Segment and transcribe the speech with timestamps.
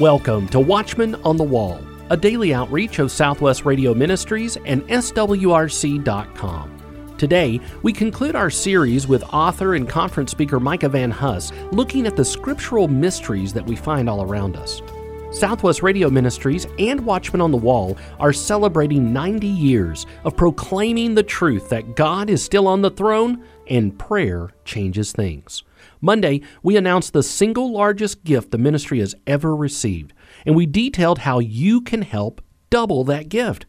[0.00, 6.70] Welcome to Watchmen on the Wall, a daily outreach of Southwest Radio Ministries and SWRC.com.
[7.16, 12.16] Today, we conclude our series with author and conference speaker Micah Van Huss, looking at
[12.16, 14.82] the scriptural mysteries that we find all around us.
[15.30, 21.22] Southwest Radio Ministries and Watchmen on the Wall are celebrating 90 years of proclaiming the
[21.22, 25.62] truth that God is still on the throne and prayer changes things.
[26.04, 30.12] Monday, we announced the single largest gift the ministry has ever received,
[30.44, 33.64] and we detailed how you can help double that gift.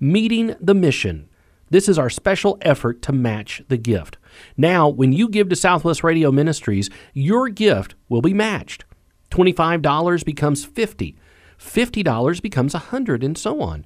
[0.00, 1.28] Meeting the mission.
[1.68, 4.16] This is our special effort to match the gift.
[4.56, 8.86] Now, when you give to Southwest Radio Ministries, your gift will be matched.
[9.30, 11.18] $25 becomes 50,
[11.58, 13.84] $50 becomes 100 and so on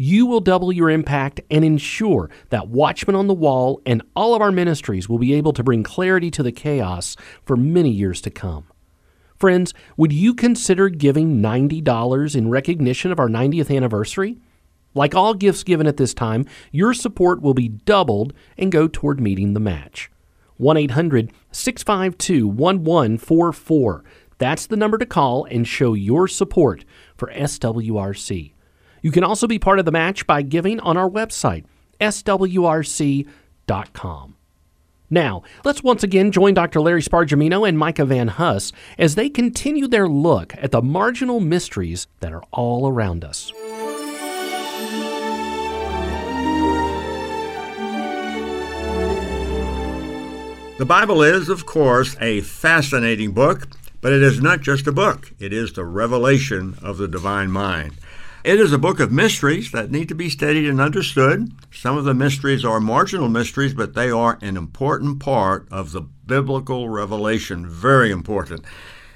[0.00, 4.40] you will double your impact and ensure that Watchmen on the Wall and all of
[4.40, 8.30] our ministries will be able to bring clarity to the chaos for many years to
[8.30, 8.64] come.
[9.36, 14.38] Friends, would you consider giving $90 in recognition of our 90th anniversary?
[14.94, 19.20] Like all gifts given at this time, your support will be doubled and go toward
[19.20, 20.12] meeting the match.
[20.58, 24.04] 1 800 652 1144.
[24.38, 26.84] That's the number to call and show your support
[27.16, 28.52] for SWRC.
[29.08, 31.64] You can also be part of the match by giving on our website,
[31.98, 33.24] swrc.com.
[35.08, 36.82] Now, let's once again join Dr.
[36.82, 42.06] Larry Spargimino and Micah Van Huss as they continue their look at the marginal mysteries
[42.20, 43.50] that are all around us.
[50.76, 53.68] The Bible is, of course, a fascinating book,
[54.02, 55.32] but it is not just a book.
[55.38, 57.94] It is the revelation of the divine mind.
[58.48, 61.52] It is a book of mysteries that need to be studied and understood.
[61.70, 66.00] Some of the mysteries are marginal mysteries, but they are an important part of the
[66.00, 67.68] biblical revelation.
[67.68, 68.64] Very important.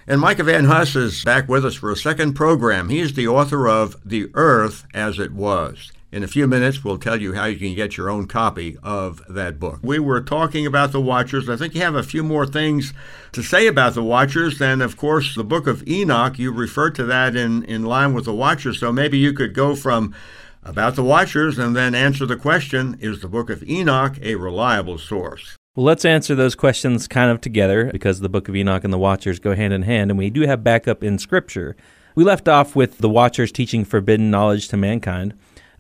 [0.07, 2.91] And Micah Van Huss is back with us for a second program.
[2.91, 5.91] He is the author of The Earth as It Was.
[6.13, 9.23] In a few minutes, we'll tell you how you can get your own copy of
[9.31, 9.81] that book.
[9.83, 11.49] We were talking about the Watchers.
[11.49, 12.93] I think you have a few more things
[13.33, 14.61] to say about the Watchers.
[14.61, 18.27] And of course, the book of Enoch, you referred to that in, in line with
[18.27, 18.79] the Watchers.
[18.79, 20.15] So maybe you could go from
[20.63, 24.99] about the Watchers and then answer the question Is the book of Enoch a reliable
[24.99, 25.57] source?
[25.75, 28.99] Well, let's answer those questions kind of together because the book of Enoch and the
[28.99, 31.75] Watchers go hand in hand, and we do have backup in Scripture.
[32.15, 35.33] We left off with the Watchers teaching forbidden knowledge to mankind.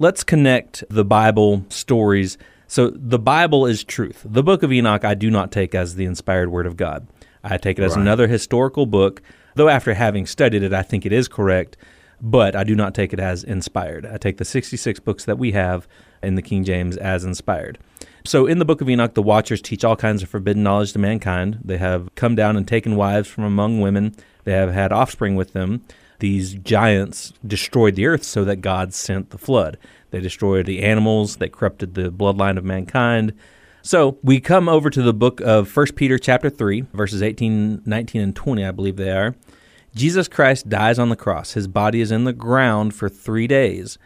[0.03, 2.37] Let's connect the Bible stories.
[2.67, 4.21] So, the Bible is truth.
[4.25, 7.07] The book of Enoch, I do not take as the inspired word of God.
[7.45, 8.01] I take it as right.
[8.01, 9.23] another historical book,
[9.55, 11.77] though after having studied it, I think it is correct,
[12.21, 14.05] but I do not take it as inspired.
[14.05, 15.87] I take the 66 books that we have
[16.21, 17.79] in the King James as inspired.
[18.25, 20.99] So, in the book of Enoch, the Watchers teach all kinds of forbidden knowledge to
[20.99, 21.61] mankind.
[21.62, 25.53] They have come down and taken wives from among women, they have had offspring with
[25.53, 25.85] them
[26.22, 29.77] these giants destroyed the earth so that God sent the flood.
[30.12, 33.33] They destroyed the animals that corrupted the bloodline of mankind.
[33.83, 38.21] So we come over to the book of 1 Peter chapter 3, verses 18, 19,
[38.22, 39.34] and 20, I believe they are.
[39.97, 41.55] Jesus Christ dies on the cross.
[41.55, 43.99] His body is in the ground for three days.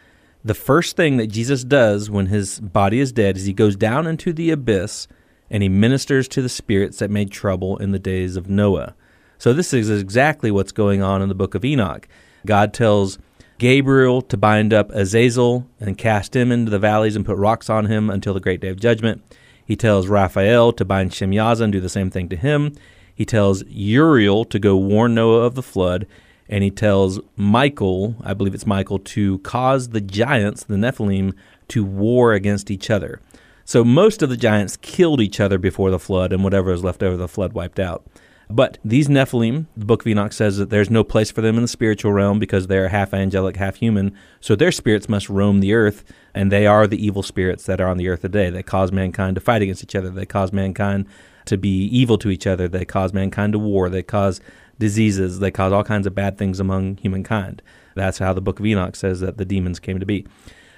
[0.43, 4.07] The first thing that Jesus does when his body is dead is he goes down
[4.07, 5.07] into the abyss
[5.51, 8.95] and he ministers to the spirits that made trouble in the days of Noah.
[9.37, 12.07] So this is exactly what's going on in the book of Enoch.
[12.45, 13.19] God tells
[13.57, 17.85] Gabriel to bind up Azazel and cast him into the valleys and put rocks on
[17.85, 19.21] him until the great day of judgment.
[19.65, 22.73] He tells Raphael to bind Shemyaza and do the same thing to him.
[23.13, 26.07] He tells Uriel to go warn Noah of the flood.
[26.49, 31.33] And he tells Michael, I believe it's Michael, to cause the giants, the Nephilim,
[31.67, 33.19] to war against each other.
[33.65, 37.03] So most of the giants killed each other before the flood, and whatever was left
[37.03, 38.05] over, the flood wiped out.
[38.49, 41.63] But these Nephilim, the book of Enoch says that there's no place for them in
[41.63, 44.15] the spiritual realm because they're half angelic, half human.
[44.39, 47.89] So their spirits must roam the earth, and they are the evil spirits that are
[47.89, 48.49] on the earth today.
[48.49, 50.09] They cause mankind to fight against each other.
[50.09, 51.07] They cause mankind
[51.45, 52.69] to be evil to each other.
[52.69, 53.89] They cause mankind to war.
[53.89, 54.39] They cause
[54.79, 55.39] diseases.
[55.39, 57.61] They cause all kinds of bad things among humankind.
[57.95, 60.25] That's how the book of Enoch says that the demons came to be.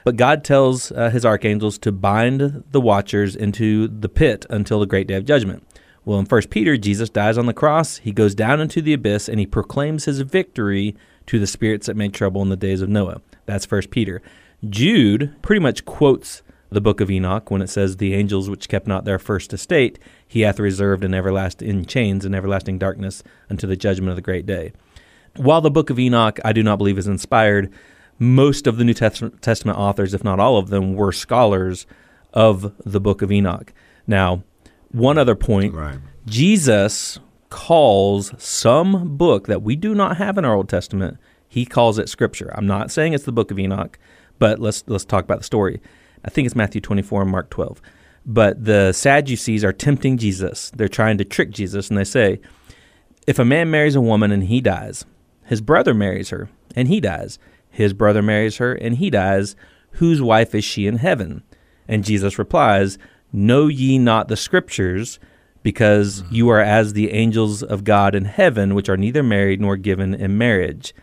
[0.05, 4.85] But God tells uh, his archangels to bind the watchers into the pit until the
[4.87, 5.63] great day of judgment.
[6.05, 9.27] Well, in 1 Peter, Jesus dies on the cross, he goes down into the abyss,
[9.27, 10.95] and he proclaims his victory
[11.27, 13.21] to the spirits that made trouble in the days of Noah.
[13.45, 14.21] That's 1 Peter.
[14.67, 18.87] Jude pretty much quotes the book of Enoch when it says, The angels which kept
[18.87, 23.67] not their first estate, he hath reserved in everlasting in chains and everlasting darkness unto
[23.67, 24.71] the judgment of the great day.
[25.35, 27.71] While the book of Enoch I do not believe is inspired,
[28.17, 31.87] most of the New Testament authors, if not all of them, were scholars
[32.33, 33.71] of the book of Enoch.
[34.05, 34.43] Now,
[34.91, 35.99] one other point right.
[36.25, 37.19] Jesus
[37.49, 42.09] calls some book that we do not have in our Old Testament He calls it
[42.09, 42.51] Scripture.
[42.55, 43.97] I'm not saying it's the book of Enoch,
[44.37, 45.81] but let's let's talk about the story.
[46.23, 47.81] I think it's Matthew 24 and Mark 12.
[48.25, 50.71] But the Sadducees are tempting Jesus.
[50.75, 52.41] They're trying to trick Jesus, and they say,
[53.25, 55.05] if a man marries a woman and he dies,
[55.45, 57.39] his brother marries her and he dies,
[57.69, 59.55] his brother marries her and he dies,
[59.93, 61.43] whose wife is she in heaven?
[61.87, 62.97] And Jesus replies,
[63.31, 65.19] Know ye not the scriptures,
[65.63, 66.35] because mm-hmm.
[66.35, 70.13] you are as the angels of God in heaven, which are neither married nor given
[70.13, 70.93] in marriage.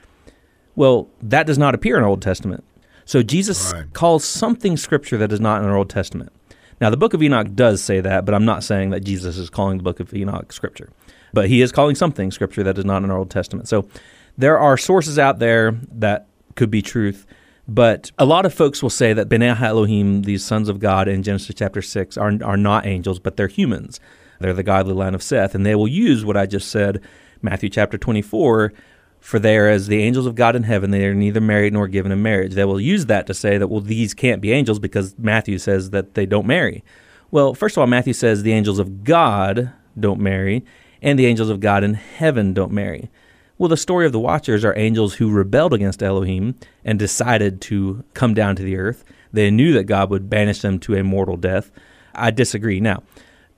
[0.74, 2.64] Well, that does not appear in the Old Testament.
[3.04, 3.92] So Jesus right.
[3.92, 6.32] calls something scripture that is not in our Old Testament.
[6.80, 9.48] Now, the book of Enoch does say that, but I'm not saying that Jesus is
[9.48, 10.90] calling the book of Enoch scripture.
[11.32, 13.68] But he is calling something scripture that is not in our Old Testament.
[13.68, 13.88] So
[14.36, 17.26] there are sources out there that could be truth.
[17.68, 21.22] But a lot of folks will say that B'nai Elohim, these sons of God in
[21.22, 23.98] Genesis chapter 6, are, are not angels, but they're humans.
[24.38, 25.54] They're the godly line of Seth.
[25.54, 27.00] And they will use what I just said,
[27.42, 28.72] Matthew chapter 24,
[29.18, 30.90] for they are as the angels of God in heaven.
[30.92, 32.54] They are neither married nor given in marriage.
[32.54, 35.90] They will use that to say that, well, these can't be angels because Matthew says
[35.90, 36.84] that they don't marry.
[37.32, 40.64] Well, first of all, Matthew says the angels of God don't marry,
[41.02, 43.10] and the angels of God in heaven don't marry.
[43.58, 48.04] Well, the story of the Watchers are angels who rebelled against Elohim and decided to
[48.12, 49.02] come down to the earth.
[49.32, 51.70] They knew that God would banish them to a mortal death.
[52.14, 52.80] I disagree.
[52.80, 53.02] Now,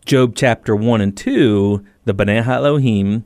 [0.06, 3.24] Job chapter 1 and 2, the B'nai Elohim,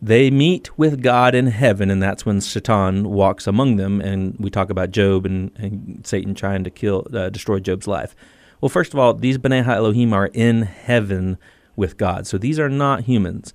[0.00, 4.00] they meet with God in heaven, and that's when Satan walks among them.
[4.00, 8.16] And we talk about Job and, and Satan trying to kill, uh, destroy Job's life.
[8.62, 11.36] Well, first of all, these B'nai Elohim are in heaven
[11.76, 12.26] with God.
[12.26, 13.52] So these are not humans.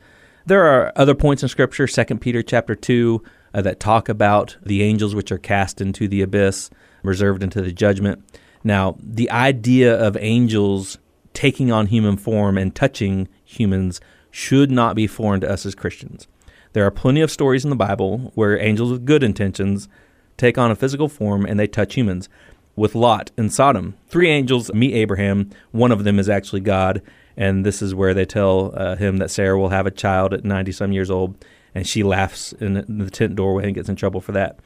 [0.50, 3.22] There are other points in Scripture, 2 Peter chapter 2,
[3.54, 6.72] uh, that talk about the angels which are cast into the abyss,
[7.04, 8.24] reserved into the judgment.
[8.64, 10.98] Now, the idea of angels
[11.34, 14.02] taking on human form and touching humans
[14.32, 16.28] should not be foreign to us as Christians.
[16.74, 19.88] There are plenty of stories in the Bible where angels with good intentions
[20.36, 22.28] take on a physical form and they touch humans.
[22.76, 25.52] With Lot in Sodom, three angels meet Abraham.
[25.70, 27.04] One of them is actually God,
[27.40, 30.44] and this is where they tell uh, him that Sarah will have a child at
[30.44, 31.44] 90 some years old,
[31.74, 34.60] and she laughs in the tent doorway and gets in trouble for that.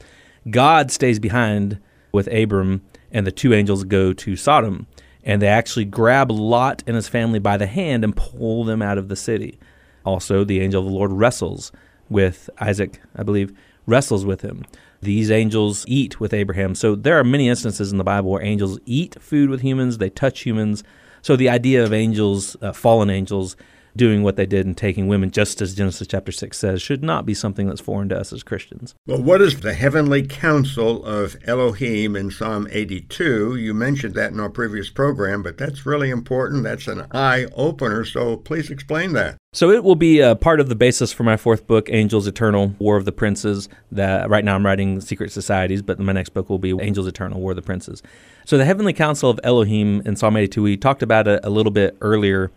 [0.50, 1.80] God stays behind
[2.10, 2.82] with Abram,
[3.12, 4.88] and the two angels go to Sodom,
[5.22, 8.98] and they actually grab Lot and his family by the hand and pull them out
[8.98, 9.56] of the city.
[10.04, 11.70] Also, the angel of the Lord wrestles
[12.10, 13.56] with Isaac, I believe,
[13.86, 14.64] wrestles with him.
[15.00, 16.74] These angels eat with Abraham.
[16.74, 20.10] So there are many instances in the Bible where angels eat food with humans, they
[20.10, 20.82] touch humans,
[21.24, 23.56] so the idea of angels, uh, fallen angels,
[23.96, 27.24] doing what they did and taking women, just as Genesis chapter 6 says, should not
[27.24, 28.94] be something that's foreign to us as Christians.
[29.06, 33.56] Well, what is the heavenly council of Elohim in Psalm 82?
[33.56, 36.64] You mentioned that in our previous program, but that's really important.
[36.64, 39.36] That's an eye opener, so please explain that.
[39.52, 42.74] So it will be a part of the basis for my fourth book, Angels Eternal,
[42.80, 43.68] War of the Princes.
[43.92, 47.40] That right now I'm writing Secret Societies, but my next book will be Angels Eternal,
[47.40, 48.02] War of the Princes.
[48.44, 51.70] So the Heavenly Council of Elohim in Psalm 82, we talked about it a little
[51.70, 52.50] bit earlier.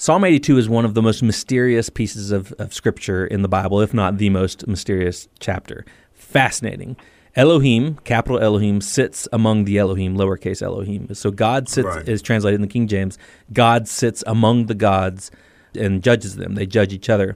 [0.00, 3.80] Psalm 82 is one of the most mysterious pieces of, of scripture in the Bible,
[3.80, 5.84] if not the most mysterious chapter.
[6.12, 6.96] Fascinating.
[7.34, 11.12] Elohim, capital Elohim, sits among the Elohim, lowercase Elohim.
[11.14, 12.08] So God sits, right.
[12.08, 13.18] is translated in the King James.
[13.52, 15.32] God sits among the gods
[15.74, 16.54] and judges them.
[16.54, 17.34] They judge each other.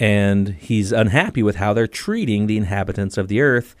[0.00, 3.76] And he's unhappy with how they're treating the inhabitants of the earth.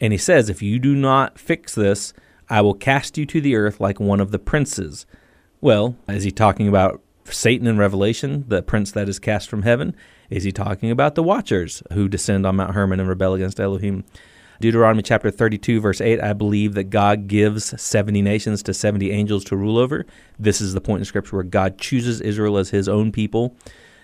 [0.00, 2.14] And he says, If you do not fix this,
[2.48, 5.04] I will cast you to the earth like one of the princes.
[5.60, 9.94] Well, is he talking about Satan in Revelation, the prince that is cast from heaven?
[10.30, 14.04] Is he talking about the watchers who descend on Mount Hermon and rebel against Elohim?
[14.60, 19.44] Deuteronomy chapter 32, verse 8, I believe that God gives 70 nations to 70 angels
[19.44, 20.06] to rule over.
[20.38, 23.54] This is the point in Scripture where God chooses Israel as his own people.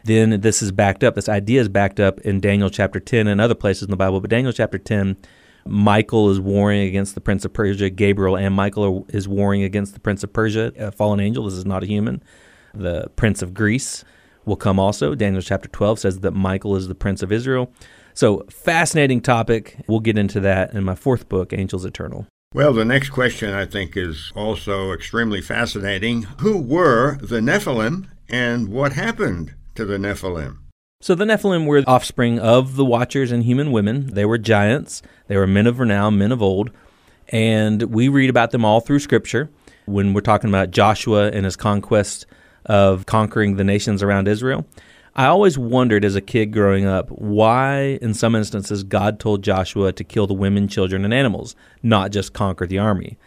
[0.04, 3.40] Then this is backed up, this idea is backed up in Daniel chapter 10 and
[3.40, 4.20] other places in the Bible.
[4.20, 5.16] But Daniel chapter 10,
[5.64, 7.88] Michael is warring against the prince of Persia.
[7.88, 11.44] Gabriel and Michael are, is warring against the prince of Persia, a fallen angel.
[11.44, 12.22] This is not a human.
[12.74, 14.04] The prince of Greece
[14.44, 15.14] will come also.
[15.14, 17.72] Daniel chapter 12 says that Michael is the prince of Israel.
[18.14, 19.76] So, fascinating topic.
[19.88, 22.26] We'll get into that in my fourth book, Angels Eternal.
[22.54, 26.22] Well, the next question I think is also extremely fascinating.
[26.40, 30.58] Who were the Nephilim and what happened to the Nephilim?
[31.00, 34.08] So, the Nephilim were offspring of the Watchers and human women.
[34.08, 36.70] They were giants, they were men of renown, men of old.
[37.28, 39.48] And we read about them all through Scripture.
[39.86, 42.26] When we're talking about Joshua and his conquest
[42.66, 44.66] of conquering the nations around Israel,
[45.14, 49.92] I always wondered as a kid growing up why, in some instances, God told Joshua
[49.92, 53.19] to kill the women, children, and animals, not just conquer the army.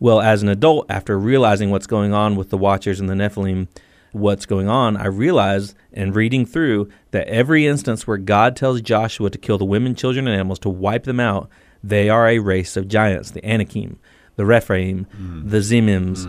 [0.00, 3.68] Well, as an adult, after realizing what's going on with the Watchers and the Nephilim,
[4.12, 9.30] what's going on, I realized in reading through that every instance where God tells Joshua
[9.30, 11.48] to kill the women, children, and animals, to wipe them out,
[11.84, 14.00] They are a race of giants, the Anakim,
[14.34, 15.48] the Rephaim, Mm.
[15.50, 16.26] the Zemims.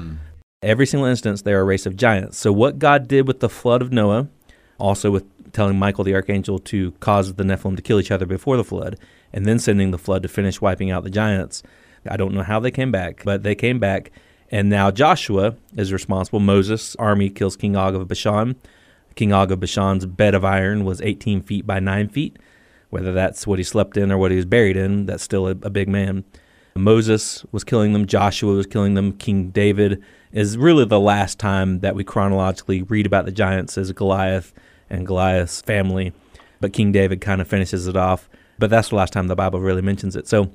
[0.62, 2.38] Every single instance, they're a race of giants.
[2.38, 4.28] So, what God did with the flood of Noah,
[4.78, 5.24] also with
[5.54, 9.00] telling Michael the archangel to cause the Nephilim to kill each other before the flood,
[9.32, 11.64] and then sending the flood to finish wiping out the giants.
[12.06, 14.12] I don't know how they came back, but they came back.
[14.52, 16.42] And now Joshua is responsible.
[16.42, 18.58] Moses' army kills King Og of Bashan.
[19.16, 22.38] King Og of Bashan's bed of iron was 18 feet by 9 feet.
[22.90, 25.52] Whether that's what he slept in or what he was buried in, that's still a,
[25.52, 26.26] a big man.
[26.84, 28.06] Moses was killing them.
[28.06, 29.14] Joshua was killing them.
[29.14, 33.92] King David is really the last time that we chronologically read about the giants as
[33.92, 34.54] Goliath
[34.90, 36.14] and Goliath's family.
[36.60, 38.30] But King David kind of finishes it off.
[38.58, 40.28] But that's the last time the Bible really mentions it.
[40.28, 40.52] So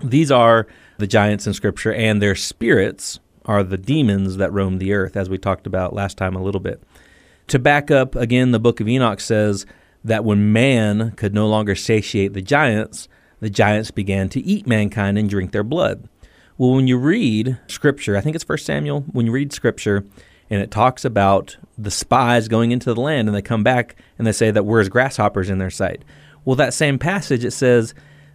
[0.00, 0.66] these are
[0.98, 5.28] the giants in Scripture, and their spirits are the demons that roam the earth, as
[5.28, 6.82] we talked about last time a little bit.
[7.48, 9.66] To back up, again, the book of Enoch says
[10.02, 13.08] that when man could no longer satiate the giants,
[13.44, 16.08] the giants began to eat mankind and drink their blood.
[16.56, 20.02] Well, when you read Scripture, I think it's First Samuel, when you read Scripture
[20.48, 24.26] and it talks about the spies going into the land and they come back and
[24.26, 26.06] they say that we're as grasshoppers in their sight.
[26.46, 27.92] Well, that same passage, it says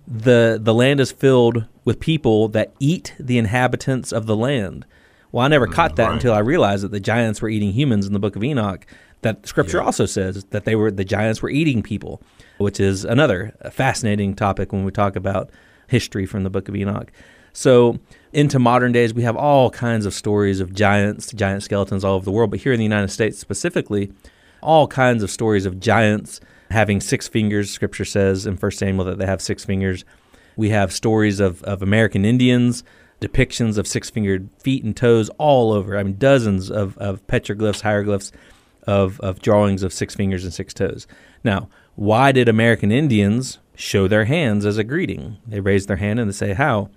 [0.08, 4.86] the, the land is filled with people that eat the inhabitants of the land.
[5.31, 6.13] Well, I never mm, caught that right.
[6.13, 8.86] until I realized that the giants were eating humans in the book of Enoch.
[9.21, 9.83] That scripture Yeah.
[9.83, 12.21] also says that they were the giants were eating people,
[12.57, 15.50] which is another fascinating topic when we talk about
[15.88, 17.12] history from the book of Enoch.
[17.51, 18.00] So,
[18.31, 22.24] into modern days, we have all kinds of stories of giants, giant skeletons all over
[22.24, 24.13] the world, but here in the United States specifically,
[24.62, 27.71] all kinds of stories of giants having six fingers.
[27.71, 30.05] Scripture says in 1 Samuel that they have six fingers.
[30.55, 32.83] We have stories of, of American Indians,
[33.21, 35.97] depictions of six fingered feet and toes all over.
[35.97, 38.31] I mean, dozens of, of petroglyphs, hieroglyphs
[38.88, 41.07] of, of drawings of six fingers and six toes.
[41.43, 45.38] Now, why did American Indians show their hands as a greeting?
[45.45, 46.89] They raise their hand and they say, How?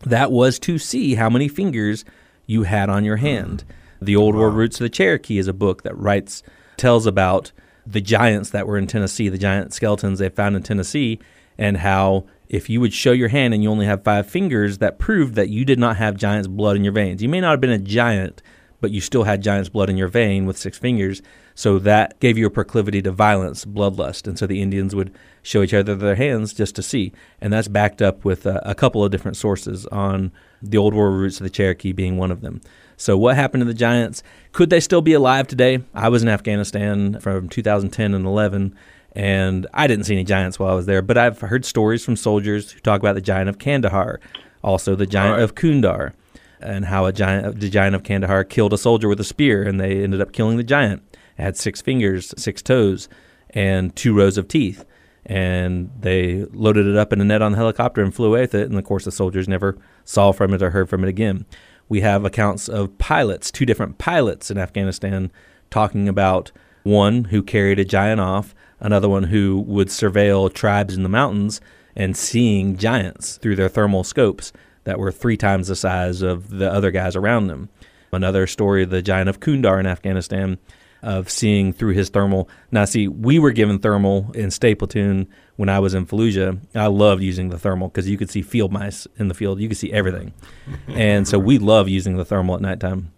[0.00, 2.04] That was to see how many fingers
[2.46, 3.64] you had on your hand.
[4.02, 6.42] The Old World Roots of the Cherokee is a book that writes,
[6.76, 7.52] tells about
[7.86, 11.20] the giants that were in Tennessee, the giant skeletons they found in Tennessee,
[11.56, 14.98] and how if you would show your hand and you only have five fingers, that
[14.98, 17.22] proved that you did not have giant's blood in your veins.
[17.22, 18.42] You may not have been a giant,
[18.80, 21.22] but you still had giant's blood in your vein with six fingers.
[21.54, 24.26] So that gave you a proclivity to violence, bloodlust.
[24.26, 27.12] And so the Indians would show each other their hands just to see.
[27.40, 31.14] And that's backed up with a, a couple of different sources on the old world
[31.14, 32.60] roots of the Cherokee being one of them.
[32.96, 34.22] So what happened to the giants?
[34.52, 35.82] Could they still be alive today?
[35.94, 38.74] I was in Afghanistan from 2010 and 11
[39.14, 42.16] and I didn't see any giants while I was there, but I've heard stories from
[42.16, 44.20] soldiers who talk about the giant of Kandahar,
[44.62, 45.42] also the giant Right.
[45.42, 46.12] of Kundar,
[46.60, 49.78] and how a giant, the giant of Kandahar killed a soldier with a spear, and
[49.80, 51.02] they ended up killing the giant.
[51.38, 53.08] It had six fingers, six toes,
[53.50, 54.84] and two rows of teeth.
[55.26, 58.54] And they loaded it up in a net on the helicopter and flew away with
[58.54, 58.68] it.
[58.68, 61.46] And of course, the soldiers never saw from it or heard from it again.
[61.88, 65.30] We have accounts of pilots, two different pilots in Afghanistan,
[65.70, 66.52] talking about
[66.82, 68.54] one who carried a giant off,
[68.84, 71.60] another one who would surveil tribes in the mountains
[71.96, 74.52] and seeing giants through their thermal scopes
[74.84, 77.70] that were three times the size of the other guys around them.
[78.12, 80.58] Another story, the giant of Kundar in Afghanistan,
[81.02, 82.48] of seeing through his thermal.
[82.70, 86.60] Now, see, we were given thermal in Platoon when I was in Fallujah.
[86.74, 89.60] I loved using the thermal because you could see field mice in the field.
[89.60, 90.34] You could see everything.
[90.88, 93.12] and so we love using the thermal at nighttime.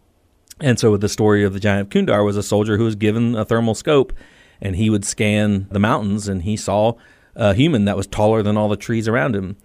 [0.61, 3.35] And so the story of the giant of Kundar was a soldier who was given
[3.35, 4.13] a thermal scope
[4.61, 6.95] and he would scan the mountains and he saw
[7.35, 9.57] a human that was taller than all the trees around him.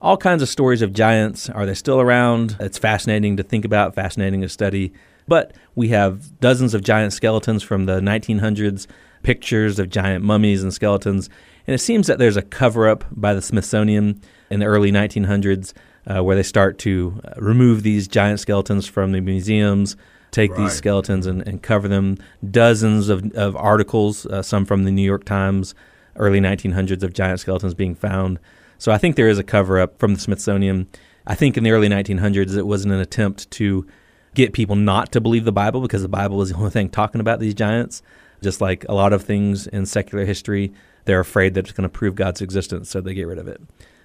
[0.00, 1.50] All kinds of stories of giants.
[1.50, 2.56] Are they still around?
[2.60, 4.92] It's fascinating to think about, fascinating to study.
[5.26, 8.86] But we have dozens of giant skeletons from the 1900s,
[9.22, 11.28] pictures of giant mummies and skeletons.
[11.66, 15.74] And it seems that there's a cover up by the Smithsonian in the early 1900s
[16.06, 19.96] uh, where they start to uh, remove these giant skeletons from the museums,
[20.30, 20.64] take Right.
[20.64, 22.16] these skeletons and, and cover them.
[22.50, 25.74] Dozens of, of articles, uh, some from the New York Times,
[26.16, 28.38] early 1900s, of giant skeletons being found.
[28.78, 30.86] So I think there is a cover up from the Smithsonian.
[31.26, 33.86] I think in the early 1900s, it wasn't an attempt to
[34.34, 37.20] get people not to believe the Bible because the Bible is the only thing talking
[37.20, 38.02] about these giants.
[38.40, 40.72] Just like a lot of things in secular history,
[41.06, 43.60] they're afraid that it's going to prove God's existence, so they get rid of it.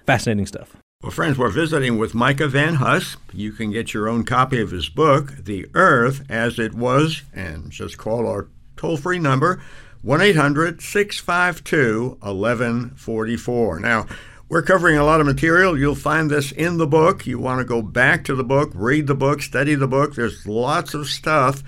[0.06, 0.76] Fascinating stuff.
[1.04, 3.18] Well, friends, we're visiting with Micah Van Huss.
[3.30, 7.70] You can get your own copy of his book, The Earth as It Was, and
[7.70, 9.60] just call our toll free number,
[10.00, 13.80] 1 800 652 1144.
[13.80, 14.06] Now,
[14.48, 15.78] we're covering a lot of material.
[15.78, 17.26] You'll find this in the book.
[17.26, 20.14] You want to go back to the book, read the book, study the book.
[20.14, 21.62] There's lots of stuff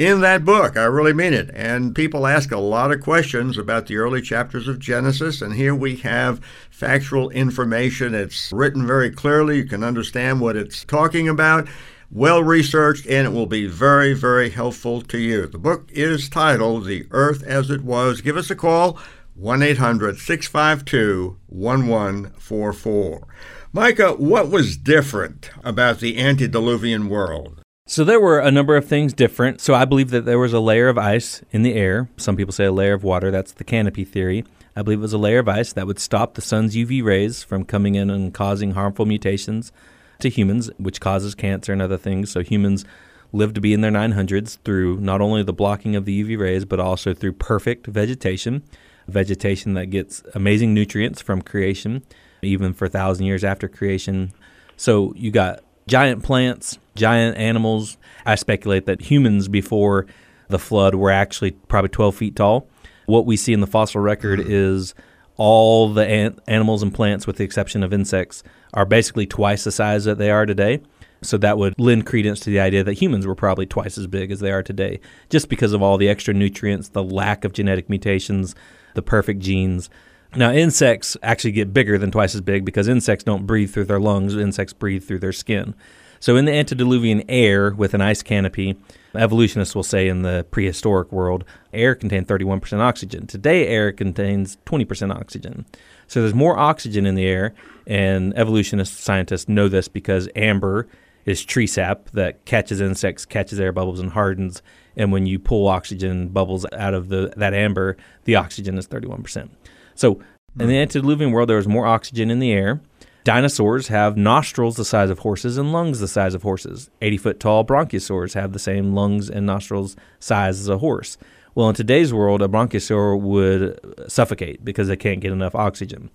[0.00, 0.78] in that book.
[0.78, 1.50] I really mean it.
[1.52, 5.74] And people ask a lot of questions about the early chapters of Genesis, and here
[5.74, 6.40] we have
[6.70, 8.14] factual information.
[8.14, 9.58] It's written very clearly.
[9.58, 11.68] You can understand what it's talking about.
[12.10, 15.46] Well researched, and it will be very, very helpful to you.
[15.46, 18.22] The book is titled The Earth as It Was.
[18.22, 18.98] Give us a call,
[19.34, 23.28] 1 800 652 1144.
[23.74, 27.59] Micah, what was different about the antediluvian world?
[27.90, 29.60] So there were a number of things different.
[29.60, 32.08] So I believe that there was a layer of ice in the air.
[32.18, 33.32] Some people say a layer of water.
[33.32, 34.44] That's the canopy theory.
[34.76, 37.42] I believe it was a layer of ice that would stop the sun's UV rays
[37.42, 39.72] from coming in and causing harmful mutations
[40.20, 42.30] to humans, which causes cancer and other things.
[42.30, 42.84] So humans
[43.32, 46.64] live to be in their 900s through not only the blocking of the UV rays,
[46.64, 48.62] but also through perfect vegetation,
[49.08, 52.04] vegetation that gets amazing nutrients from creation,
[52.40, 54.30] even for thousand years after creation.
[54.76, 57.96] So you got giant plants, giant animals.
[58.26, 60.06] I speculate that humans before
[60.48, 62.68] the flood were actually probably 12 feet tall.
[63.06, 64.50] What we see in the fossil record mm-hmm.
[64.52, 64.94] is
[65.36, 68.42] all the an- animals and plants, with the exception of insects,
[68.74, 70.80] are basically twice the size that they are today.
[71.22, 74.30] So that would lend credence to the idea that humans were probably twice as big
[74.30, 77.88] as they are today, just because of all the extra nutrients, the lack of genetic
[77.88, 78.54] mutations,
[78.94, 79.90] the perfect genes.
[80.36, 84.00] Now, insects actually get bigger than twice as big because insects don't breathe through their
[84.00, 85.74] lungs, insects breathe through their skin.
[86.20, 88.76] So, in the antediluvian air with an ice canopy,
[89.14, 93.26] evolutionists will say in the prehistoric world, air contained 31% oxygen.
[93.26, 95.64] Today, air contains 20% oxygen.
[96.06, 97.54] So, there's more oxygen in the air,
[97.86, 100.86] and evolutionist scientists know this because amber
[101.24, 104.62] is tree sap that catches insects, catches air bubbles, and hardens.
[104.96, 109.48] And when you pull oxygen bubbles out of the, that amber, the oxygen is 31%.
[109.94, 110.20] So
[110.58, 110.82] in the hmm.
[110.82, 112.80] antediluvian world, there was more oxygen in the air.
[113.22, 116.90] Dinosaurs have nostrils the size of horses and lungs the size of horses.
[117.02, 121.18] 80 foot tall bronchiosaurs have the same lungs and nostrils size as a horse.
[121.54, 126.10] Well, in today's world, a bronchiosaur would suffocate because they can't get enough oxygen.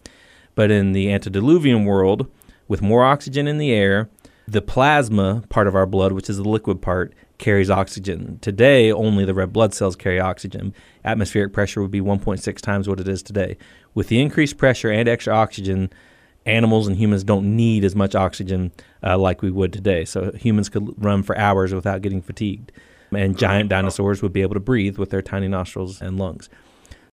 [0.56, 2.32] But in the antediluvian world,
[2.67, 4.10] with more oxygen in the air,
[4.47, 8.39] the plasma part of our blood, which is the liquid part, carries oxygen.
[8.41, 10.73] Today, only the red blood cells carry oxygen.
[11.03, 13.58] Atmospheric pressure would be 1.6 times what it is today.
[13.93, 15.91] With the increased pressure and extra oxygen,
[16.45, 18.71] animals and humans don't need as much oxygen
[19.03, 20.05] uh, like we would today.
[20.05, 22.71] So humans could run for hours without getting fatigued.
[23.12, 26.49] And giant dinosaurs would be able to breathe with their tiny nostrils and lungs.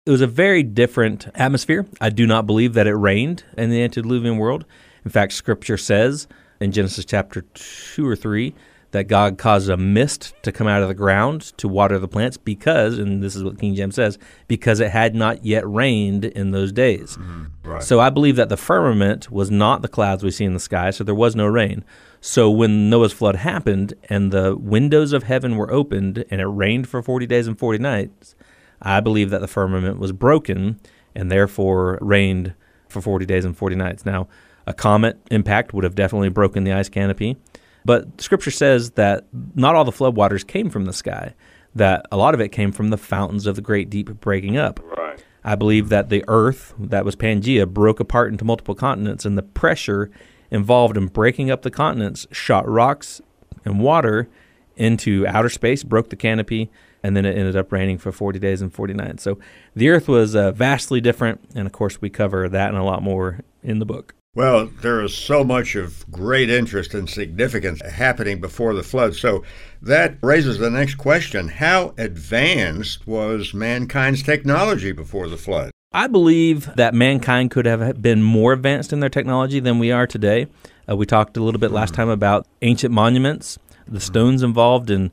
[0.06, 1.86] It was a very different atmosphere.
[2.00, 4.66] I do not believe that it rained in the antediluvian world.
[5.04, 6.28] In fact, scripture says
[6.60, 8.54] in Genesis chapter 2 or 3
[8.92, 12.38] that God caused a mist to come out of the ground to water the plants
[12.38, 16.52] because, and this is what King James says, because it had not yet rained in
[16.52, 17.18] those days.
[17.18, 17.70] Mm-hmm.
[17.70, 17.84] Right.
[17.84, 20.90] So I believe that the firmament was not the clouds we see in the sky,
[20.90, 21.86] so there was no rain.
[22.22, 26.90] So when Noah's flood happened and the windows of heaven were opened and it rained
[26.90, 28.36] for 40 days and 40 nights,
[28.82, 30.80] I believe that the firmament was broken
[31.16, 32.54] and therefore rained
[32.88, 34.06] for 40 days and 40 nights.
[34.06, 34.28] Now,
[34.66, 37.38] a comet impact would have definitely broken the ice canopy.
[37.86, 41.34] But Scripture says that not all the floodwaters came from the sky,
[41.76, 44.80] that a lot of it came from the fountains of the great deep breaking up.
[44.84, 45.24] Right.
[45.44, 49.44] I believe that the earth, that was Pangea, broke apart into multiple continents, and the
[49.44, 50.12] pressure
[50.52, 53.22] involved in breaking up the continents shot rocks
[53.64, 54.28] and water
[54.76, 56.70] into outer space, broke the canopy,
[57.04, 59.24] and then it ended up raining for 40 days and 40 nights.
[59.24, 59.40] So
[59.76, 63.04] the earth was uh, vastly different, and of course, we cover that and a lot
[63.04, 64.16] more in the book.
[64.36, 69.16] Well, there is so much of great interest and significance happening before the flood.
[69.16, 69.44] So
[69.82, 75.72] that raises the next question How advanced was mankind's technology before the flood?
[75.92, 80.06] I believe that mankind could have been more advanced in their technology than we are
[80.06, 80.46] today.
[80.88, 85.10] Uh, we talked a little bit last time about ancient monuments, the stones involved in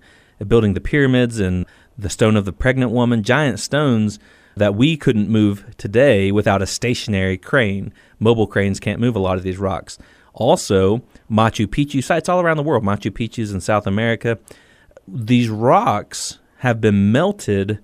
[0.46, 1.64] building the pyramids, and
[1.96, 4.18] the stone of the pregnant woman, giant stones
[4.56, 7.92] that we couldn't move today without a stationary crane.
[8.18, 9.98] Mobile cranes can't move a lot of these rocks.
[10.32, 14.38] Also, Machu Picchu sites all around the world, Machu Picchu's in South America,
[15.08, 17.78] these rocks have been melted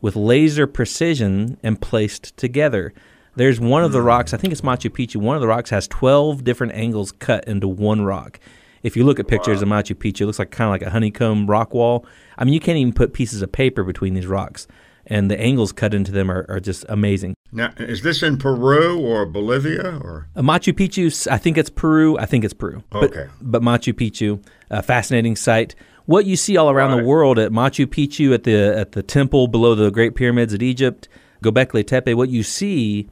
[0.00, 2.94] with laser precision and placed together.
[3.36, 4.06] There's one of the hmm.
[4.06, 7.46] rocks, I think it's Machu Picchu, one of the rocks has 12 different angles cut
[7.46, 8.38] into one rock.
[8.82, 9.78] If you look at pictures wow.
[9.78, 12.06] of Machu Picchu, it looks like kind of like a honeycomb rock wall.
[12.38, 14.68] I mean, you can't even put pieces of paper between these rocks
[15.08, 17.34] and the angles cut into them are, are just amazing.
[17.50, 21.26] Now, is this in Peru or Bolivia or uh, Machu Picchu?
[21.30, 22.18] I think it's Peru.
[22.18, 22.82] I think it's Peru.
[22.92, 25.74] Okay, but, but Machu Picchu, a fascinating site.
[26.04, 27.00] What you see all around right.
[27.00, 30.62] the world at Machu Picchu, at the at the temple below the Great Pyramids at
[30.62, 31.08] Egypt,
[31.42, 33.08] Göbekli Tepe, what you see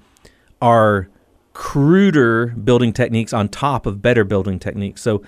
[0.60, 1.08] are
[1.54, 5.00] cruder building techniques on top of better building techniques.
[5.00, 5.22] So,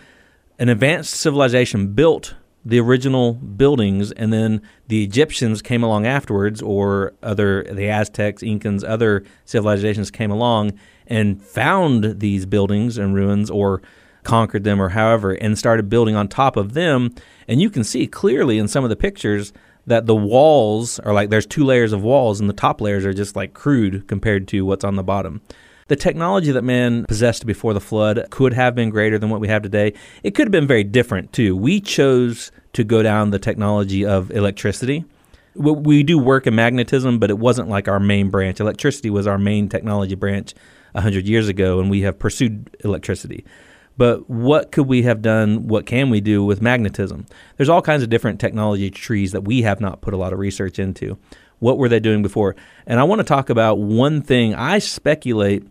[0.59, 2.35] an advanced civilization built
[2.69, 8.87] the original buildings, and then the Egyptians came along afterwards, or other the Aztecs, Incans,
[8.87, 10.73] other civilizations came along
[11.07, 13.81] and found these buildings and ruins, or
[14.23, 17.15] conquered them, or however, and started building on top of them.
[17.49, 19.55] And you can see clearly in some of the pictures
[19.87, 23.15] that the walls are like there's two layers of walls, and the top layers are
[23.15, 25.41] just like crude compared to what's on the bottom.
[25.89, 29.49] The technology that man possessed before the flood could have been greater than what we
[29.49, 29.95] have today.
[30.23, 31.57] It could have been very different too.
[31.57, 35.07] We chose to go down the technology of electricity.
[35.55, 38.61] We do work in magnetism, but it wasn't like our main branch.
[38.61, 40.55] Electricity was our main technology branch
[40.93, 43.45] 100 years ago, and we have pursued electricity.
[43.97, 45.67] But what could we have done?
[45.67, 47.27] What can we do with magnetism?
[47.57, 50.39] There's all kinds of different technology trees that we have not put a lot of
[50.39, 51.19] research into.
[51.59, 52.55] What were they doing before?
[52.87, 54.55] And I want to talk about one thing.
[54.55, 55.67] I speculate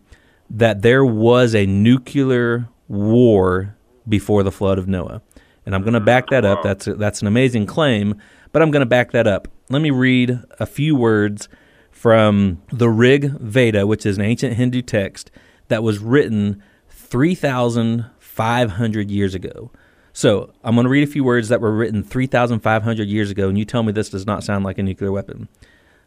[0.50, 3.76] that there was a nuclear war
[4.08, 5.22] before the flood of Noah.
[5.66, 6.64] And I'm going to back that up.
[6.64, 8.16] That's a, that's an amazing claim,
[8.54, 9.50] but I'm going to back that up.
[9.70, 11.50] Let me read a few words
[11.92, 15.30] from the Rig Veda, which is an ancient Hindu text
[15.68, 19.72] that was written 3,500 years ago.
[20.14, 23.58] So I'm going to read a few words that were written 3,500 years ago, and
[23.58, 25.50] you tell me this does not sound like a nuclear weapon.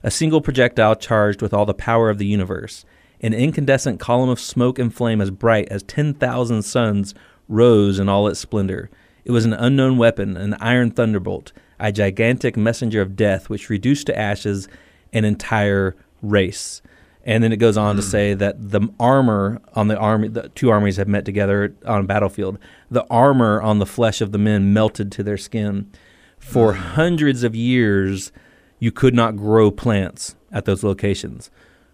[0.03, 2.87] A single projectile charged with all the power of the universe
[3.21, 7.15] an incandescent column of smoke and flame as bright as 10,000 suns
[7.49, 8.91] rose in all its splendor.
[9.25, 14.07] It was an unknown weapon, an iron thunderbolt, a gigantic messenger of death which reduced
[14.07, 14.69] to ashes
[15.13, 16.83] an entire race.
[17.25, 17.99] And then it goes on mm.
[17.99, 18.11] to hmm.
[18.11, 22.05] say that the armor on the army, the two armies have met together on a
[22.05, 22.59] battlefield.
[22.91, 25.91] The armor on the flesh of the men melted to their skin.
[26.39, 26.77] For mm.
[26.77, 28.33] hundreds of years,
[28.79, 31.51] you could not grow plants at those locations.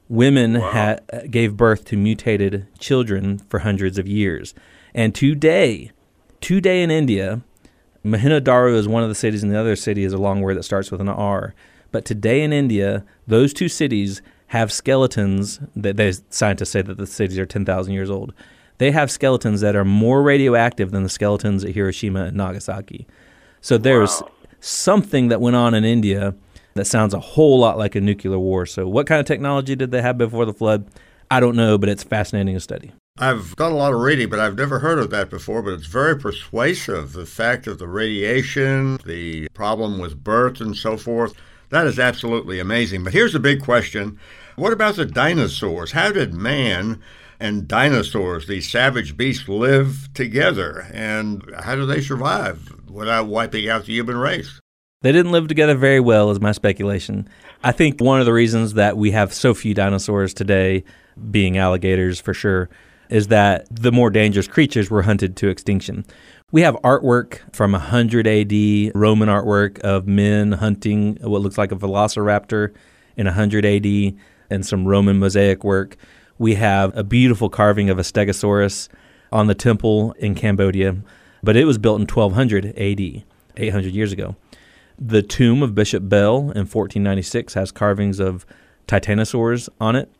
[0.08, 0.70] Women wow.
[0.70, 4.54] ha- gave birth to mutated children for hundreds of years.
[4.94, 5.90] And today,
[6.40, 7.42] today in India,
[8.04, 10.62] Mohenjo-Daro is one of the cities, and the other city is a long word that
[10.62, 11.54] starts with an R.
[11.90, 17.06] But today in India, those two cities have skeletons that they scientists say that the
[17.06, 18.32] cities are 10,000 years old.
[18.78, 23.06] They have skeletons that are more radioactive than the skeletons at Hiroshima and Nagasaki.
[23.60, 24.30] So there's wow.
[24.60, 26.34] something that went on in India
[26.76, 28.66] that sounds a whole lot like a nuclear war.
[28.66, 30.86] So, what kind of technology did they have before the flood?
[31.30, 32.92] I don't know, but it's fascinating to study.
[33.18, 35.62] I've done a lot of reading, but I've never heard of that before.
[35.62, 37.12] But it's very persuasive.
[37.12, 41.34] The fact of the radiation, the problem with birth, and so forth.
[41.70, 43.02] That is absolutely amazing.
[43.02, 44.18] But here's the big question
[44.56, 45.92] What about the dinosaurs?
[45.92, 47.00] How did man
[47.40, 50.86] and dinosaurs, these savage beasts, live together?
[50.92, 54.60] And how do they survive without wiping out the human race?
[55.02, 57.28] They didn't live together very well, is my speculation.
[57.62, 60.84] I think one of the reasons that we have so few dinosaurs today,
[61.30, 62.70] being alligators for sure,
[63.10, 66.06] is that the more dangerous creatures were hunted to extinction.
[66.50, 71.76] We have artwork from 100 AD, Roman artwork of men hunting what looks like a
[71.76, 72.74] velociraptor
[73.18, 74.16] in 100 AD,
[74.48, 75.96] and some Roman mosaic work.
[76.38, 78.88] We have a beautiful carving of a stegosaurus
[79.30, 80.96] on the temple in Cambodia,
[81.42, 83.24] but it was built in 1200 AD,
[83.58, 84.36] 800 years ago.
[84.98, 88.46] The tomb of Bishop Bell in 1496 has carvings of
[88.88, 90.10] titanosaurs on it.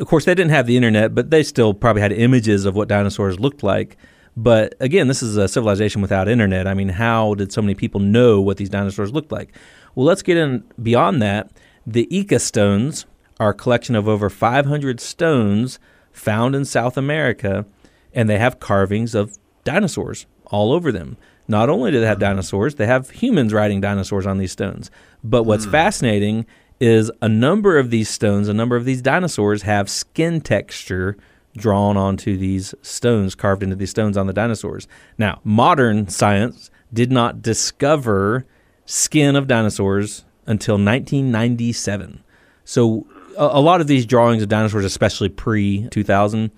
[0.00, 2.88] Of course, they didn't have the internet, but they still probably had images of what
[2.88, 3.96] dinosaurs looked like.
[4.36, 6.66] But again, this is a civilization without internet.
[6.66, 9.54] I mean, how did so many people know what these dinosaurs looked like?
[9.94, 11.50] Well, let's get in beyond that.
[11.86, 13.04] The Ica stones
[13.38, 15.78] are a collection of over 500 stones
[16.12, 17.66] found in South America,
[18.14, 21.16] and they have carvings of dinosaurs all over them.
[21.48, 24.90] Not only do they have dinosaurs, they have humans riding dinosaurs on these stones.
[25.24, 25.70] But what's mm.
[25.70, 26.46] fascinating
[26.80, 31.16] is a number of these stones, a number of these dinosaurs have skin texture
[31.56, 34.88] drawn onto these stones, carved into these stones on the dinosaurs.
[35.18, 38.46] Now, modern science did not discover
[38.86, 42.22] skin of dinosaurs until 1997.
[42.64, 46.50] So, a, a lot of these drawings of dinosaurs, especially pre 2000,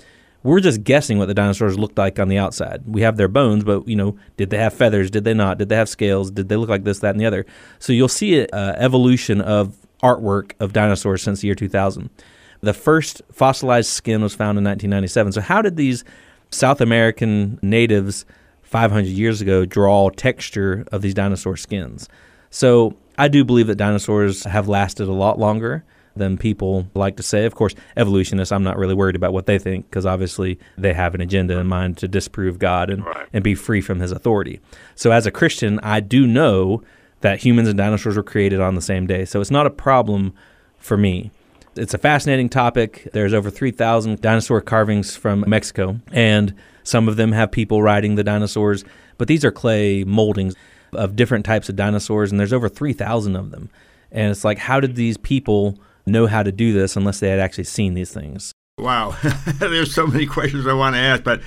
[0.44, 2.82] we're just guessing what the dinosaurs looked like on the outside.
[2.86, 5.10] We have their bones, but you know, did they have feathers?
[5.10, 5.56] Did they not?
[5.58, 6.30] Did they have scales?
[6.30, 7.46] Did they look like this, that, and the other?
[7.78, 12.10] So you'll see an uh, evolution of artwork of dinosaurs since the year 2000.
[12.60, 15.32] The first fossilized skin was found in 1997.
[15.32, 16.04] So how did these
[16.50, 18.26] South American natives
[18.62, 22.06] 500 years ago draw texture of these dinosaur skins?
[22.50, 25.84] So I do believe that dinosaurs have lasted a lot longer
[26.16, 27.44] than people like to say.
[27.44, 31.14] Of course, evolutionists, I'm not really worried about what they think because obviously they have
[31.14, 33.26] an agenda in mind to disprove God and, right.
[33.32, 34.60] and be free from his authority.
[34.94, 36.82] So, as a Christian, I do know
[37.20, 39.24] that humans and dinosaurs were created on the same day.
[39.24, 40.34] So, it's not a problem
[40.78, 41.30] for me.
[41.76, 43.08] It's a fascinating topic.
[43.12, 48.22] There's over 3,000 dinosaur carvings from Mexico, and some of them have people riding the
[48.22, 48.84] dinosaurs,
[49.18, 50.54] but these are clay moldings.
[50.92, 53.68] of different types of dinosaurs, and there's over 3,000 of them.
[54.12, 57.40] And it's like, how did these people know how to do this unless they had
[57.40, 58.52] actually seen these things?
[58.78, 59.16] Wow,
[59.58, 61.40] there's so many questions I want to ask, but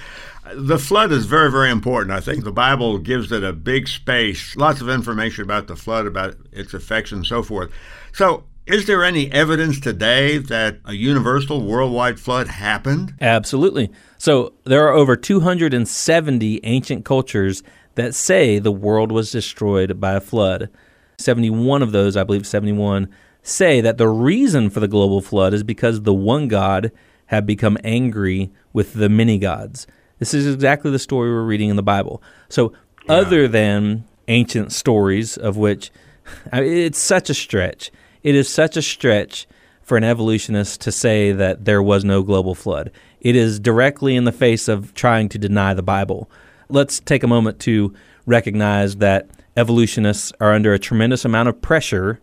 [0.46, 2.12] uh, the flood is very, very important.
[2.12, 6.06] I think the Bible gives it a big space, lots of information about the flood,
[6.08, 7.70] about its effects, and so forth.
[8.14, 13.14] So, is there any evidence today that a universal worldwide flood happened?
[13.22, 13.92] Absolutely.
[14.18, 17.62] So, there are over 270 ancient cultures
[17.96, 20.70] that say the world was destroyed by a flood.
[21.18, 23.10] 71 of those, I believe 71,
[23.48, 26.92] say that the reason for the global flood is because the one God
[27.28, 29.88] had become angry with the many gods.
[30.20, 32.22] This is exactly the story we're reading in the Bible.
[32.50, 32.74] So,
[33.06, 33.14] yeah.
[33.14, 35.92] other than ancient stories, of which
[36.52, 37.92] I mean, it's such a stretch,
[38.24, 39.48] it is such a stretch
[39.82, 42.92] for an evolutionist to say that there was no global flood.
[43.22, 46.30] It is directly in the face of trying to deny the Bible.
[46.68, 47.94] Let's take a moment to
[48.26, 52.20] recognize that evolutionists are under a tremendous amount of pressure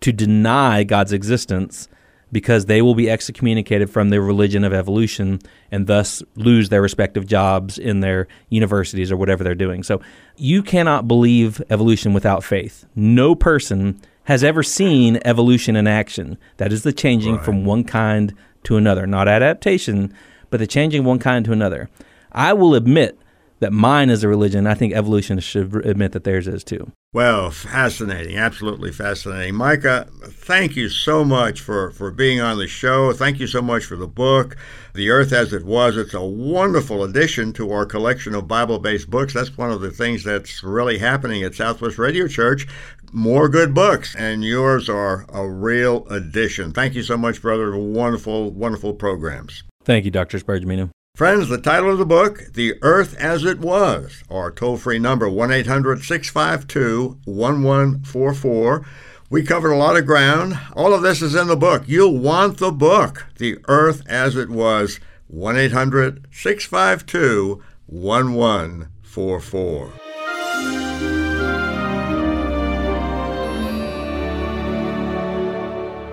[0.00, 1.88] to deny God's existence
[2.30, 7.26] because they will be excommunicated from the religion of evolution and thus lose their respective
[7.26, 9.82] jobs in their universities or whatever they're doing.
[9.82, 10.00] So
[10.36, 12.84] you cannot believe evolution without faith.
[12.94, 16.36] No person has ever seen evolution in action.
[16.58, 17.44] That is the changing right.
[17.44, 18.34] from one kind
[18.64, 20.12] to another, not adaptation,
[20.50, 21.88] but the changing one kind to another.
[22.32, 23.18] I will admit
[23.60, 24.66] that mine is a religion.
[24.66, 26.92] I think evolutionists should admit that theirs is too.
[27.14, 29.54] Well, fascinating, absolutely fascinating.
[29.54, 33.14] Micah, thank you so much for, for being on the show.
[33.14, 34.58] Thank you so much for the book,
[34.94, 35.96] The Earth as It Was.
[35.96, 39.32] It's a wonderful addition to our collection of Bible based books.
[39.32, 42.66] That's one of the things that's really happening at Southwest Radio Church.
[43.10, 46.72] More good books, and yours are a real addition.
[46.72, 47.74] Thank you so much, brother.
[47.74, 49.62] Wonderful, wonderful programs.
[49.82, 50.38] Thank you, Dr.
[50.38, 50.90] Spargimino.
[51.18, 55.28] Friends, the title of the book, The Earth as It Was, our toll free number,
[55.28, 58.86] 1 800 652 1144.
[59.28, 60.56] We covered a lot of ground.
[60.76, 61.82] All of this is in the book.
[61.88, 69.92] You'll want the book, The Earth as It Was, 1 800 652 1144.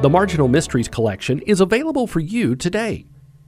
[0.02, 3.06] The Marginal Mysteries collection is available for you today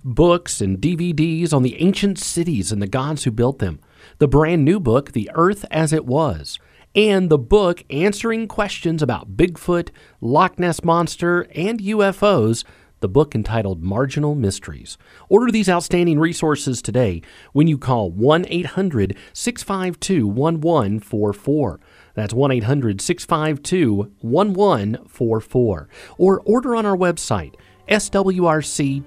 [0.07, 3.79] books and DVDs on the ancient cities and the gods who built them,
[4.19, 6.59] the brand new book, The Earth as It Was,
[6.95, 9.89] and the book answering questions about Bigfoot,
[10.21, 12.63] Loch Ness Monster, and UFOs,
[13.01, 14.97] the book entitled Marginal Mysteries.
[15.29, 21.79] Order these outstanding resources today when you call 1 800 652 1144.
[22.15, 25.89] That's 1 800 652 1144.
[26.17, 27.55] Or order on our website,
[27.89, 29.03] swrc.com.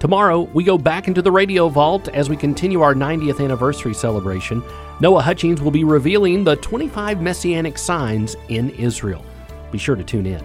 [0.00, 4.62] Tomorrow, we go back into the radio vault as we continue our 90th anniversary celebration.
[4.98, 9.22] Noah Hutchings will be revealing the 25 messianic signs in Israel.
[9.70, 10.42] Be sure to tune in.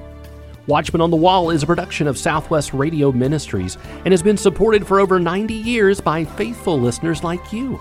[0.68, 4.86] Watchman on the Wall is a production of Southwest Radio Ministries and has been supported
[4.86, 7.80] for over 90 years by faithful listeners like you.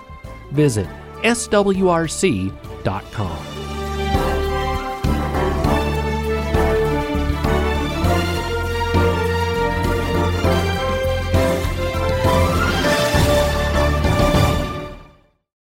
[0.53, 0.87] Visit
[1.23, 2.55] swrc.com.